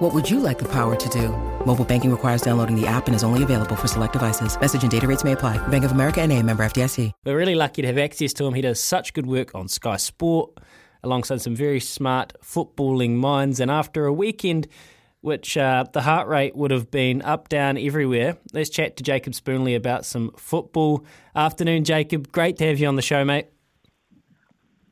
[0.00, 1.28] What would you like the power to do?
[1.66, 4.58] Mobile banking requires downloading the app and is only available for select devices.
[4.58, 5.58] Message and data rates may apply.
[5.68, 7.12] Bank of America and a member FDIC.
[7.22, 8.54] We're really lucky to have access to him.
[8.54, 10.58] He does such good work on Sky Sport
[11.02, 13.60] alongside some very smart footballing minds.
[13.60, 14.68] And after a weekend
[15.20, 18.38] which uh, the heart rate would have been up, down, everywhere.
[18.54, 21.04] Let's chat to Jacob Spoonley about some football.
[21.36, 22.32] Afternoon, Jacob.
[22.32, 23.48] Great to have you on the show, mate.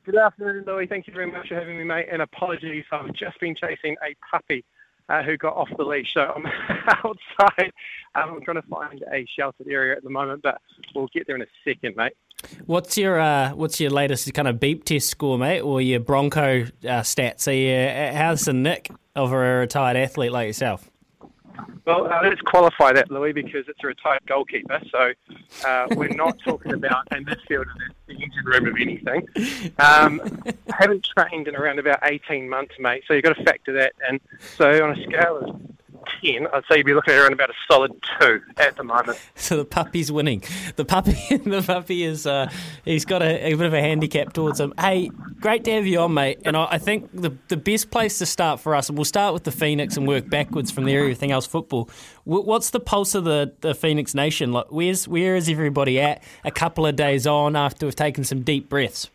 [0.04, 0.86] Good afternoon, Louis.
[0.86, 2.08] Thank you very much for having me, mate.
[2.12, 4.66] And apologies, I've just been chasing a puppy
[5.08, 6.14] uh, who got off the leash.
[6.14, 6.46] So I'm
[6.88, 7.72] outside.
[8.14, 10.60] Um, I'm trying to find a sheltered area at the moment, but
[10.94, 12.14] we'll get there in a second, mate.
[12.66, 16.62] What's your uh, what's your latest kind of beep test score, mate, or your Bronco
[16.62, 17.48] uh, stats?
[17.48, 20.88] Are you, how's the nick of a retired athlete like yourself?
[21.84, 24.80] Well, uh, let's qualify that, Louis, because it's a retired goalkeeper.
[24.90, 25.12] So
[25.66, 29.26] uh, we're not talking about a midfielder that's the engine room of anything.
[29.78, 33.04] Um, I haven't trained in around about 18 months, mate.
[33.06, 34.20] So you've got to factor that in.
[34.56, 35.67] So on a scale of
[36.20, 39.18] 10, I'd say you'd be looking at around about a solid 2 at the moment.
[39.34, 40.42] So the puppy's winning.
[40.76, 42.50] The puppy the puppy is, uh,
[42.84, 44.74] he's got a, a, bit of a handicap towards him.
[44.78, 46.40] Hey, great to have you on, mate.
[46.44, 49.32] And I, I, think the, the best place to start for us, and we'll start
[49.32, 51.88] with the Phoenix and work backwards from there, everything else football.
[52.24, 54.52] What's the pulse of the, the Phoenix Nation?
[54.52, 58.42] Like, where's, where is everybody at a couple of days on after we've taken some
[58.42, 59.08] deep breaths?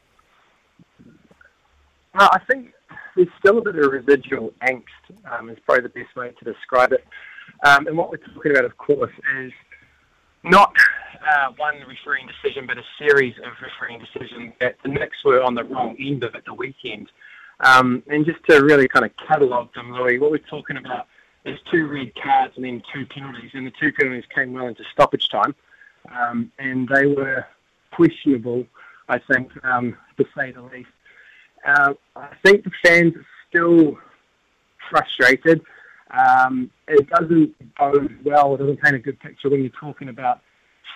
[2.15, 2.73] Uh, I think
[3.15, 4.83] there's still a bit of residual angst,
[5.31, 7.05] um, is probably the best way to describe it.
[7.63, 9.51] Um, and what we're talking about, of course, is
[10.43, 10.75] not
[11.27, 15.55] uh, one refereeing decision, but a series of refereeing decisions that the Nix were on
[15.55, 17.09] the wrong end of at the weekend.
[17.59, 21.07] Um, and just to really kind of catalogue them, Louis, what we're talking about
[21.45, 23.51] is two red cards and then two penalties.
[23.53, 25.55] And the two penalties came well into stoppage time.
[26.11, 27.45] Um, and they were
[27.91, 28.65] questionable,
[29.07, 30.89] I think, um, to say the least.
[31.65, 33.97] Uh, I think the fans are still
[34.89, 35.61] frustrated.
[36.11, 38.55] Um, it doesn't bode well.
[38.55, 40.41] It doesn't paint a good picture when you're talking about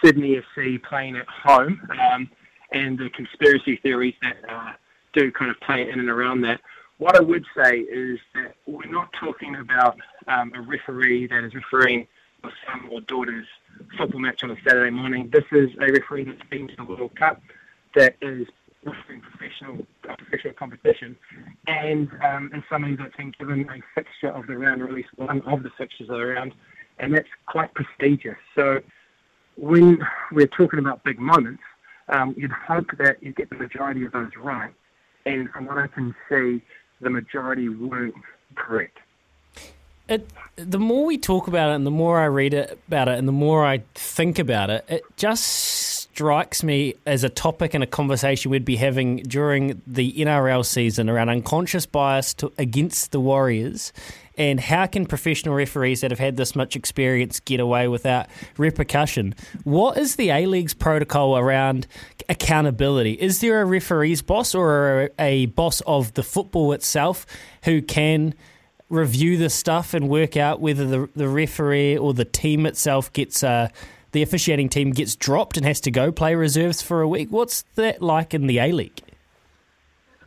[0.03, 2.29] Sydney FC playing at home um,
[2.72, 4.73] and the conspiracy theories that uh,
[5.13, 6.61] do kind of play in and around that.
[6.97, 11.53] What I would say is that we're not talking about um, a referee that is
[11.53, 12.07] refereeing
[12.44, 13.47] a son or daughter's
[13.97, 15.29] football match on a Saturday morning.
[15.31, 17.41] This is a referee that's been to the World Cup
[17.95, 18.47] that is
[18.94, 21.16] professional a professional competition,
[21.68, 25.09] and um, and somebody that's been given a fixture of the round, or at least
[25.16, 26.53] one of the fixtures of the round,
[27.00, 28.38] and that's quite prestigious.
[28.56, 28.80] So
[29.56, 30.00] when
[30.31, 31.64] we're talking about big moments,
[32.09, 34.74] um, you'd hope that you get the majority of those right,
[35.25, 36.62] and from what I can see,
[37.02, 38.16] the majority weren't
[38.56, 38.98] correct.
[40.09, 43.19] It, the more we talk about it, and the more I read it, about it,
[43.19, 47.83] and the more I think about it, it just strikes me as a topic and
[47.83, 53.19] a conversation we'd be having during the NRL season around unconscious bias to, against the
[53.19, 53.94] Warriors
[54.35, 58.25] and how can professional referees that have had this much experience get away without
[58.57, 59.35] repercussion?
[59.63, 61.85] What is the A League's protocol around
[62.27, 63.13] accountability?
[63.13, 67.27] Is there a referee's boss or a, a boss of the football itself
[67.66, 68.33] who can
[68.89, 73.44] review the stuff and work out whether the, the referee or the team itself gets
[73.44, 73.69] uh,
[74.17, 77.28] the officiating team gets dropped and has to go play reserves for a week.
[77.29, 79.00] What's that like in the A League?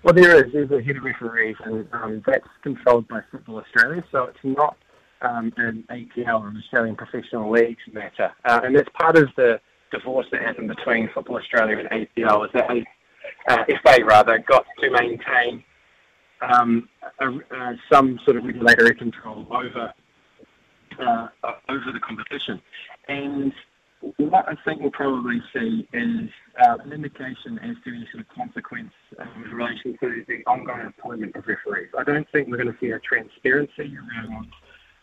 [0.04, 0.52] Well, there is.
[0.52, 4.76] There's a head of referees, and um, that's controlled by Football Australia, so it's not
[5.22, 8.30] um, an APL or an Australian Professional Leagues matter.
[8.44, 12.52] Uh, and that's part of the divorce that happened between Football Australia and APL, is
[12.52, 12.70] that
[13.48, 15.64] uh, FA rather got to maintain
[16.42, 19.92] um, a, uh, some sort of regulatory control over
[21.00, 21.28] uh,
[21.68, 22.60] over the competition.
[23.08, 23.52] And
[24.00, 26.30] what I think we'll probably see is
[26.64, 30.86] uh, an indication as to any sort of consequence um, in relation to the ongoing
[30.86, 31.90] employment of referees.
[31.98, 34.48] I don't think we're going to see a transparency around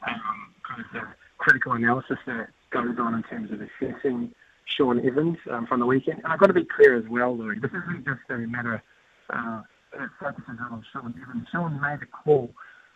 [0.07, 1.01] um, kind of the
[1.37, 4.33] critical analysis that goes on in terms of assessing
[4.77, 6.19] Shaun Evans um, from the weekend.
[6.23, 8.81] And I've got to be clear as well, Louis, this isn't just a matter
[9.29, 9.61] uh,
[9.93, 11.47] that focuses on Shaun Evans.
[11.51, 12.51] Shaun made a call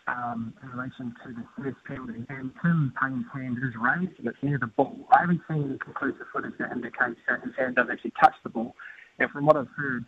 [0.08, 2.24] um, in relation to the first penalty.
[2.28, 4.96] And Tim Payne's hand is raised and it's near the ball.
[5.12, 8.50] I haven't seen any conclusive footage that indicates that his hand doesn't actually touch the
[8.50, 8.74] ball.
[9.18, 10.04] And from what I've heard,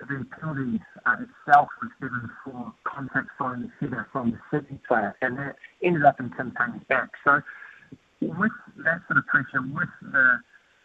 [0.00, 5.14] the penalty uh, itself was given for contact following the header from the Sydney player,
[5.22, 7.10] and that ended up in Tim Payne's back.
[7.24, 7.40] So,
[8.20, 8.52] with
[8.82, 10.40] that sort of pressure, with the,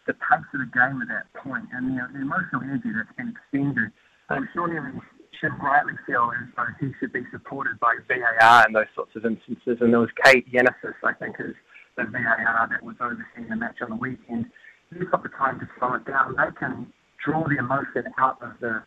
[0.06, 3.34] the pace of the game at that point and the, the emotional energy that's been
[3.34, 3.90] extended.
[4.28, 5.02] Um, Shaun Evans
[5.38, 9.24] should rightly feel as though he should be supported by VAR in those sorts of
[9.24, 9.78] instances.
[9.80, 11.54] And there was Kate Yennesis, I think, is
[11.96, 14.46] the VAR that was overseeing the match on the weekend.
[14.92, 16.34] He's got the time to slow it down.
[16.36, 16.92] They can
[17.24, 18.82] draw the emotion out of the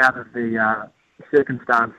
[0.00, 0.88] out of the uh,
[1.34, 1.92] circumstance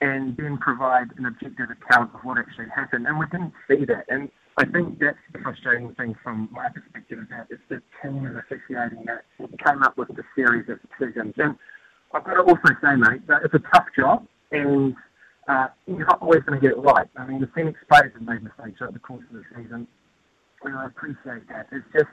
[0.00, 3.06] and then provide an objective account of what actually happened.
[3.06, 4.04] And we didn't see that.
[4.08, 8.26] And I think that's the frustrating thing from my perspective is that it's the team
[8.26, 9.24] of officiating that
[9.64, 11.34] came up with the series of decisions.
[11.38, 11.56] And
[12.14, 14.94] I've got to also say, mate, that it's a tough job and
[15.48, 17.08] uh, you're not always going to get it right.
[17.16, 19.88] I mean, the Phoenix players have made mistakes over the course of the season,
[20.62, 21.66] and I appreciate that.
[21.72, 22.12] It's just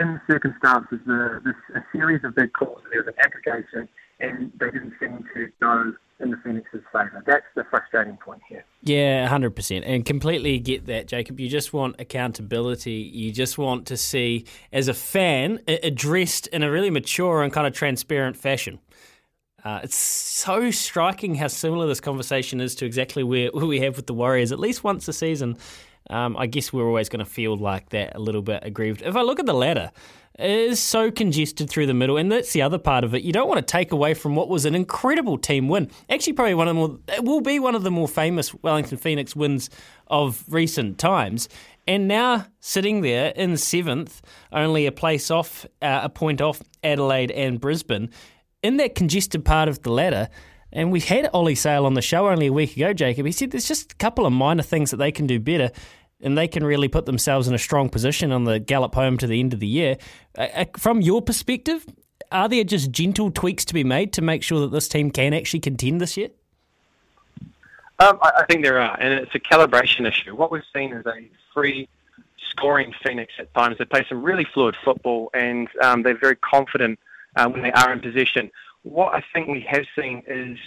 [0.00, 3.88] in the circumstances, the, the a series of big calls, there was an aggregation,
[4.18, 7.22] and they didn't seem to go in the Phoenix's favour.
[7.26, 8.64] That's the frustrating point here.
[8.82, 9.82] Yeah, 100%.
[9.84, 11.40] And completely get that, Jacob.
[11.40, 13.10] You just want accountability.
[13.12, 17.66] You just want to see, as a fan, addressed in a really mature and kind
[17.66, 18.78] of transparent fashion.
[19.64, 23.96] Uh, it's so striking how similar this conversation is to exactly where, where we have
[23.96, 24.50] with the Warriors.
[24.50, 25.56] At least once a season,
[26.10, 29.02] um, I guess we're always going to feel like that a little bit aggrieved.
[29.02, 29.92] If I look at the ladder,
[30.38, 33.22] is so congested through the middle, and that's the other part of it.
[33.22, 35.90] You don't want to take away from what was an incredible team win.
[36.08, 38.98] Actually, probably one of the more, it will be one of the more famous Wellington
[38.98, 39.68] Phoenix wins
[40.06, 41.48] of recent times.
[41.86, 47.30] And now sitting there in seventh, only a place off, uh, a point off Adelaide
[47.32, 48.10] and Brisbane,
[48.62, 50.28] in that congested part of the ladder.
[50.72, 53.26] And we had Ollie Sail on the show only a week ago, Jacob.
[53.26, 55.70] He said there's just a couple of minor things that they can do better
[56.22, 59.26] and they can really put themselves in a strong position on the gallop home to
[59.26, 59.96] the end of the year.
[60.36, 61.84] Uh, from your perspective,
[62.30, 65.34] are there just gentle tweaks to be made to make sure that this team can
[65.34, 66.30] actually contend this year?
[67.98, 70.34] Um, I, think there are, and it's a calibration issue.
[70.34, 71.88] What we've seen is a free
[72.50, 73.78] scoring Phoenix at times.
[73.78, 76.98] They play some really fluid football, and um, they're very confident
[77.36, 78.50] uh, when they are in position.
[78.82, 80.58] What I think we have seen is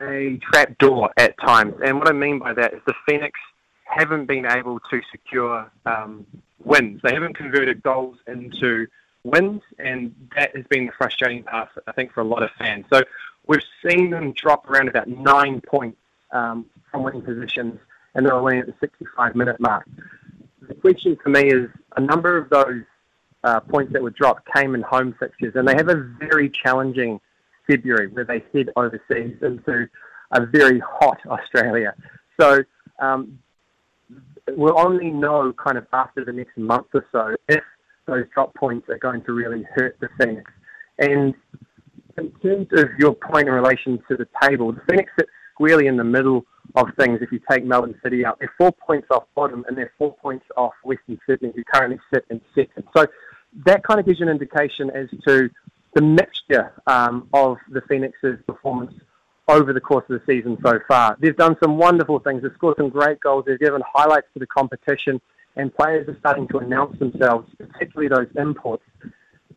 [0.00, 3.38] a trap door at times, and what I mean by that is the Phoenix
[3.86, 6.26] haven't been able to secure um,
[6.64, 7.00] wins.
[7.02, 8.86] They haven't converted goals into
[9.24, 12.84] wins, and that has been the frustrating part, I think, for a lot of fans.
[12.92, 13.02] So
[13.46, 15.98] we've seen them drop around about nine points
[16.32, 17.78] um, from winning positions,
[18.14, 19.86] and they're only at the 65 minute mark.
[20.68, 22.82] The question for me is a number of those
[23.44, 27.20] uh, points that were dropped came in home fixtures, and they have a very challenging
[27.66, 29.88] February where they head overseas into
[30.32, 31.94] a very hot Australia.
[32.40, 32.64] So
[32.98, 33.38] um,
[34.48, 37.62] we'll only know kind of after the next month or so if
[38.06, 40.50] those drop points are going to really hurt the Phoenix.
[40.98, 41.34] And
[42.16, 45.96] in terms of your point in relation to the table, the Phoenix sits squarely in
[45.96, 48.38] the middle of things if you take Melbourne City out.
[48.38, 52.24] They're four points off bottom and they're four points off Western Sydney, who currently sit
[52.30, 52.84] in second.
[52.96, 53.06] So
[53.64, 55.50] that kind of gives you an indication as to
[55.94, 58.92] the mixture um, of the Phoenix's performance
[59.48, 61.16] over the course of the season so far.
[61.20, 62.42] They've done some wonderful things.
[62.42, 63.44] They've scored some great goals.
[63.46, 65.20] They've given highlights to the competition,
[65.56, 68.82] and players are starting to announce themselves, particularly those imports.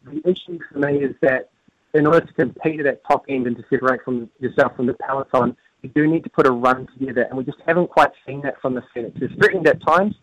[0.05, 1.49] The issue for me is that
[1.93, 4.93] in order to compete at that top end and to separate from yourself from the
[4.93, 8.41] peloton, you do need to put a run together, and we just haven't quite seen
[8.41, 9.17] that from the Phoenix.
[9.21, 10.15] It's threatened at times,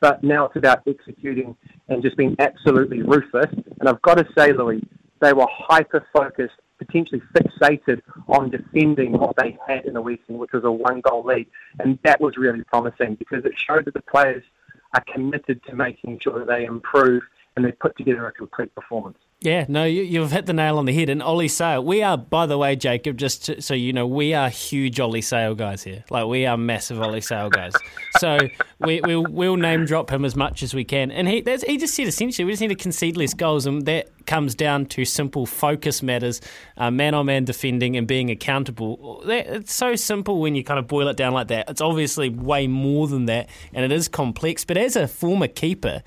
[0.00, 1.56] but now it's about executing
[1.88, 3.52] and just being absolutely ruthless.
[3.78, 4.82] And I've got to say, Louis,
[5.20, 10.52] they were hyper focused potentially fixated on defending what they had in the weekend, which
[10.52, 11.46] was a one goal lead.
[11.78, 14.44] And that was really promising because it showed that the players
[14.94, 17.22] are committed to making sure that they improve
[17.56, 19.18] and they put together a complete performance.
[19.42, 21.08] Yeah, no, you, have hit the nail on the head.
[21.08, 24.34] And Ollie Sail, we are, by the way, Jacob, just to, so you know, we
[24.34, 26.04] are huge Ollie Sail guys here.
[26.10, 27.72] Like, we are massive Ollie Sail guys.
[28.18, 28.38] so
[28.78, 31.10] we, we'll, we'll name drop him as much as we can.
[31.10, 33.66] And he, he just said essentially, we just need to concede less goals.
[33.66, 36.40] And that comes down to simple focus matters,
[36.76, 39.22] uh, man on man defending and being accountable.
[39.26, 41.68] That, it's so simple when you kind of boil it down like that.
[41.68, 44.64] It's obviously way more than that, and it is complex.
[44.64, 46.04] But as a former keeper,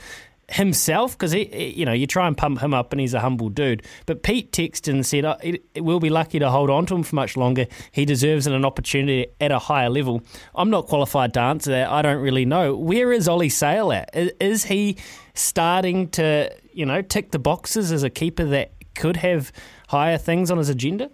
[0.49, 3.49] himself because he, you know, you try and pump him up, and he's a humble
[3.49, 3.83] dude.
[4.05, 5.37] But Pete texted and said, oh,
[5.75, 7.65] "We'll be lucky to hold on to him for much longer.
[7.91, 10.21] He deserves an opportunity at a higher level."
[10.53, 11.89] I'm not qualified to answer that.
[11.89, 12.75] I don't really know.
[12.75, 14.09] Where is Ollie Sail at?
[14.13, 14.97] Is he
[15.33, 19.51] starting to, you know, tick the boxes as a keeper that could have
[19.89, 21.09] higher things on his agenda?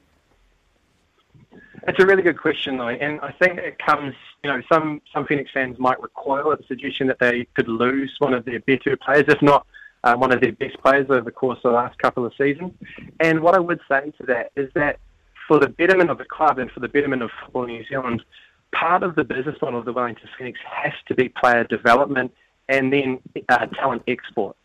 [1.87, 4.13] It's a really good question, though, and I think it comes.
[4.43, 8.11] You know, some some Phoenix fans might recoil at the suggestion that they could lose
[8.19, 9.67] one of their better players, if not
[10.03, 12.73] uh, one of their best players over the course of the last couple of seasons.
[13.19, 14.99] And what I would say to that is that
[15.47, 18.23] for the betterment of the club and for the betterment of football New Zealand,
[18.73, 22.31] part of the business model of the Wellington Phoenix has to be player development
[22.69, 23.19] and then
[23.49, 24.55] uh, talent export.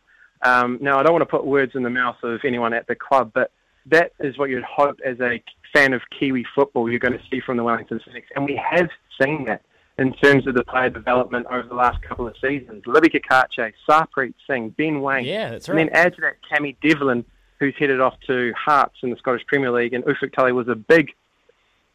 [0.42, 2.94] Um, now, I don't want to put words in the mouth of anyone at the
[2.94, 3.50] club, but
[3.86, 5.42] that is what you'd hope as a
[5.72, 8.28] fan of Kiwi football you're going to see from the Wellington Phoenix.
[8.34, 8.88] And we have
[9.20, 9.62] seen that
[9.98, 12.82] in terms of the player development over the last couple of seasons.
[12.86, 15.24] Libby Cacace, Sarpreet Singh, Ben Waine.
[15.24, 15.78] Yeah, that's right.
[15.78, 17.24] And then add to that Cammy Devlin,
[17.58, 20.74] who's headed off to Hearts in the Scottish Premier League, and Ufuk Talay was a
[20.74, 21.08] big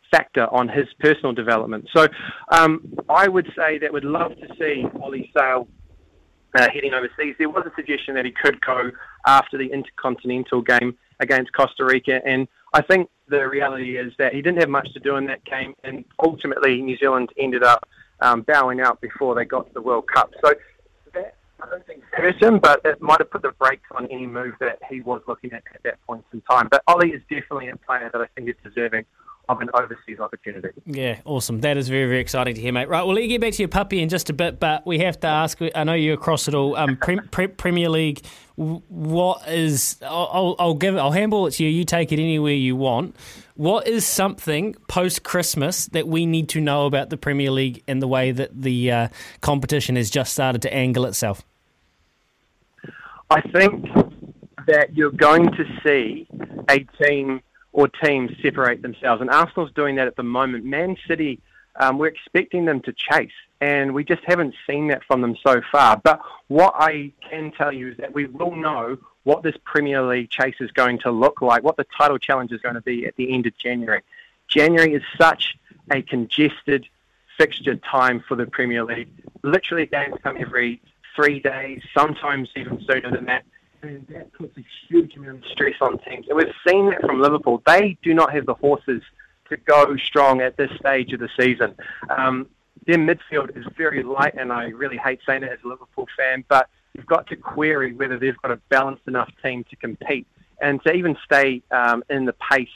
[0.09, 1.87] factor on his personal development.
[1.95, 2.07] So
[2.49, 5.67] um, I would say that we'd love to see Ollie Sail
[6.55, 7.35] uh, heading overseas.
[7.37, 8.91] There was a suggestion that he could go
[9.25, 14.41] after the intercontinental game against Costa Rica, and I think the reality is that he
[14.41, 17.87] didn't have much to do in that game, and ultimately New Zealand ended up
[18.21, 20.31] um, bowing out before they got to the World Cup.
[20.43, 20.53] So
[21.13, 24.25] that I don't think hurt him, but it might have put the brakes on any
[24.25, 26.67] move that he was looking at at that point in time.
[26.71, 29.05] But Ollie is definitely a player that I think is deserving
[29.49, 30.69] of an overseas opportunity.
[30.85, 31.61] Yeah, awesome.
[31.61, 32.87] That is very, very exciting to hear, mate.
[32.87, 34.99] Right, we'll let you get back to your puppy in just a bit, but we
[34.99, 35.59] have to ask.
[35.75, 36.75] I know you're across it all.
[36.75, 38.25] Um, pre- pre- Premier League.
[38.55, 39.97] What is?
[40.03, 40.97] I'll, I'll give.
[40.97, 41.69] I'll handball it to you.
[41.69, 43.15] You take it anywhere you want.
[43.55, 48.01] What is something post Christmas that we need to know about the Premier League and
[48.01, 49.07] the way that the uh,
[49.41, 51.43] competition has just started to angle itself?
[53.29, 53.85] I think
[54.67, 56.27] that you're going to see
[56.69, 57.41] a team
[57.73, 60.65] or teams separate themselves, and Arsenal's doing that at the moment.
[60.65, 61.39] Man City,
[61.77, 65.61] um, we're expecting them to chase, and we just haven't seen that from them so
[65.71, 65.97] far.
[65.97, 70.29] But what I can tell you is that we will know what this Premier League
[70.29, 73.15] chase is going to look like, what the title challenge is going to be at
[73.15, 74.01] the end of January.
[74.47, 75.55] January is such
[75.91, 76.87] a congested
[77.37, 79.09] fixture time for the Premier League.
[79.43, 80.81] Literally, games come every
[81.15, 83.43] three days, sometimes even sooner than that.
[83.83, 86.27] And that puts a huge amount of stress on teams.
[86.27, 87.61] And we've seen that from Liverpool.
[87.65, 89.01] They do not have the horses
[89.49, 91.75] to go strong at this stage of the season.
[92.09, 92.47] Um,
[92.85, 96.43] their midfield is very light, and I really hate saying it as a Liverpool fan,
[96.47, 100.27] but you've got to query whether they've got a balanced enough team to compete
[100.61, 102.69] and to even stay um, in the pace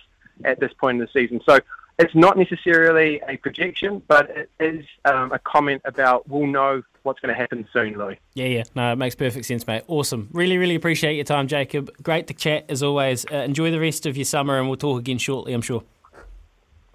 [0.43, 1.39] at this point in the season.
[1.47, 1.59] So
[1.97, 7.19] it's not necessarily a projection, but it is um, a comment about we'll know what's
[7.19, 8.19] going to happen soon, Louis.
[8.33, 8.63] Yeah, yeah.
[8.75, 9.83] No, it makes perfect sense, mate.
[9.87, 10.29] Awesome.
[10.31, 11.91] Really, really appreciate your time, Jacob.
[12.01, 13.25] Great to chat as always.
[13.31, 15.83] Uh, enjoy the rest of your summer, and we'll talk again shortly, I'm sure.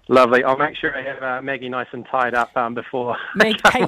[0.07, 0.43] Lovely.
[0.43, 3.15] I'll make sure I have uh, Maggie nice and tied up um, before.
[3.35, 3.87] Mag- hey,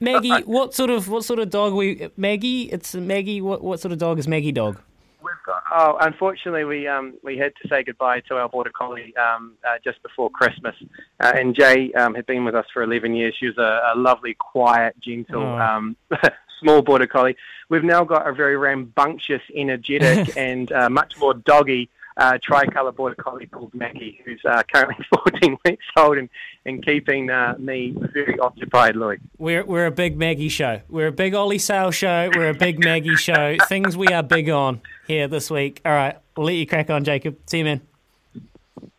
[0.00, 2.08] Maggie, what sort of what sort of dog we?
[2.16, 3.40] Maggie, it's Maggie.
[3.40, 4.80] What what sort of dog is Maggie dog?
[5.22, 5.62] We've got.
[5.70, 9.76] Oh, unfortunately, we um we had to say goodbye to our border collie um uh,
[9.84, 10.74] just before Christmas,
[11.20, 13.34] uh, and Jay um had been with us for 11 years.
[13.38, 15.42] She was a, a lovely, quiet, gentle.
[15.42, 15.58] Oh.
[15.58, 15.96] Um,
[16.60, 17.36] small border collie.
[17.68, 23.14] We've now got a very rambunctious, energetic, and uh, much more doggy uh, tricolour border
[23.14, 26.28] collie called Mackie, who's uh, currently 14 weeks old and,
[26.66, 29.18] and keeping uh, me very occupied, Louis.
[29.38, 30.80] We're, we're a big Maggie show.
[30.88, 32.30] We're a big Ollie Sail show.
[32.34, 33.56] We're a big Maggie show.
[33.68, 35.80] Things we are big on here this week.
[35.84, 37.36] All right, we'll let you crack on, Jacob.
[37.46, 37.80] See you, man.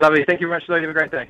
[0.01, 0.25] Lovely.
[0.27, 0.82] Thank you very much, Louis.
[0.82, 1.29] Have a great day.